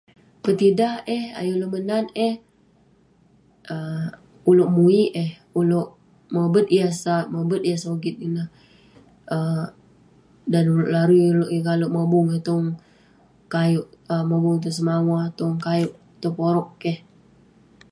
Petidah 0.43 0.93
eh, 1.15 1.25
ayuk 1.39 1.55
ulouk 1.57 1.71
menat 1.75 2.05
eh 2.27 2.33
um 3.73 4.05
ulouk 4.51 4.71
muik 4.77 5.11
eh; 5.23 5.31
ulouk 5.61 5.87
mobet 6.35 6.67
yah 6.77 6.91
sat, 7.03 7.25
mobet 7.35 7.61
yah 7.69 7.79
sogit 7.85 8.15
ineh. 8.27 8.47
um 9.35 9.65
Dan 10.53 10.65
ulouk 10.73 10.91
larui 10.95 11.23
ulouk 11.33 11.51
yeng 11.53 11.65
kalek 11.67 11.93
mobung 11.97 12.27
eh 12.37 12.41
tong 12.47 12.65
kayouk 13.53 13.87
um 14.13 14.23
mobung 14.31 14.55
eh 14.57 14.61
tong 14.63 14.77
semawa, 14.77 15.17
tong 15.39 15.55
kayouk 15.65 15.93
tong 16.21 16.35
porog. 16.39 16.67
Keh. 16.81 16.97